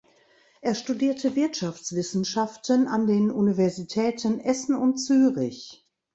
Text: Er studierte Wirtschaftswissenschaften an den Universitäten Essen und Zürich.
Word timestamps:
Er 0.61 0.73
studierte 0.73 1.35
Wirtschaftswissenschaften 1.35 2.87
an 2.87 3.05
den 3.05 3.29
Universitäten 3.29 4.39
Essen 4.39 4.75
und 4.75 4.97
Zürich. 4.97 5.85